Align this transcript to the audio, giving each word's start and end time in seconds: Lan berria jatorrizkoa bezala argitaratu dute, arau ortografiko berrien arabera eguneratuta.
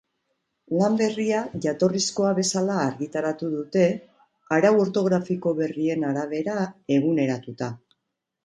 Lan 0.77 0.95
berria 1.01 1.41
jatorrizkoa 1.65 2.31
bezala 2.39 2.79
argitaratu 2.85 3.49
dute, 3.57 3.83
arau 4.57 4.73
ortografiko 4.87 5.55
berrien 5.61 6.09
arabera 6.15 6.57
eguneratuta. 6.97 7.71